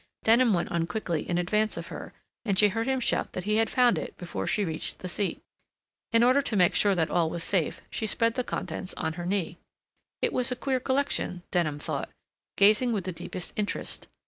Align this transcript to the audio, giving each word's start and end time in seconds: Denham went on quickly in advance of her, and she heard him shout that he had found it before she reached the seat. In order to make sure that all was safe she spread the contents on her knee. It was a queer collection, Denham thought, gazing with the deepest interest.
Denham 0.23 0.51
went 0.55 0.71
on 0.71 0.87
quickly 0.87 1.29
in 1.29 1.37
advance 1.37 1.77
of 1.77 1.89
her, 1.89 2.11
and 2.43 2.57
she 2.57 2.69
heard 2.69 2.87
him 2.87 2.99
shout 2.99 3.33
that 3.33 3.43
he 3.43 3.57
had 3.57 3.69
found 3.69 3.99
it 3.99 4.17
before 4.17 4.47
she 4.47 4.65
reached 4.65 4.97
the 4.97 5.07
seat. 5.07 5.43
In 6.11 6.23
order 6.23 6.41
to 6.41 6.55
make 6.55 6.73
sure 6.73 6.95
that 6.95 7.11
all 7.11 7.29
was 7.29 7.43
safe 7.43 7.81
she 7.91 8.07
spread 8.07 8.33
the 8.33 8.43
contents 8.43 8.95
on 8.95 9.13
her 9.13 9.27
knee. 9.27 9.59
It 10.19 10.33
was 10.33 10.51
a 10.51 10.55
queer 10.55 10.79
collection, 10.79 11.43
Denham 11.51 11.77
thought, 11.77 12.09
gazing 12.57 12.93
with 12.93 13.03
the 13.03 13.11
deepest 13.11 13.53
interest. 13.55 14.07